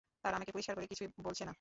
[0.23, 1.49] তারা আমাকে পরিষ্কার করে কিছুই বলছে না।